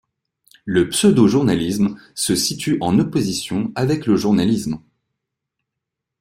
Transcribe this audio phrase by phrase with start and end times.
[0.65, 4.79] Le pseudo-journalisme se situe en opposition avec le journalisme.